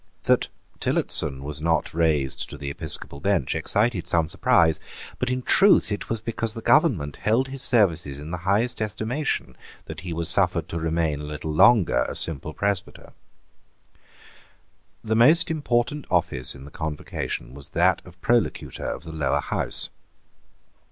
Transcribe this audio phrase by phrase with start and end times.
[0.23, 0.47] That
[0.79, 4.79] Tillotson was not raised to the episcopal bench excited some surprise.
[5.19, 9.55] But in truth it was because the government held his services in the highest estimation
[9.85, 13.13] that he was suffered to remain a little longer a simple presbyter.
[15.03, 19.91] The most important office in the Convocation was that of Prolocutor of the Lower House.